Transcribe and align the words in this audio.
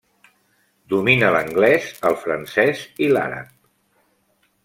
Domina 0.93 1.27
l'anglès, 1.35 1.85
el 2.11 2.17
francès 2.23 2.83
i 3.09 3.13
l'àrab. 3.13 3.53